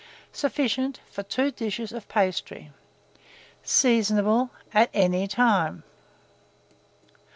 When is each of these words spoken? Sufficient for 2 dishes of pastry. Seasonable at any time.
Sufficient 0.33 0.99
for 1.11 1.21
2 1.21 1.51
dishes 1.51 1.91
of 1.91 2.07
pastry. 2.07 2.71
Seasonable 3.61 4.49
at 4.73 4.89
any 4.95 5.27
time. 5.27 5.83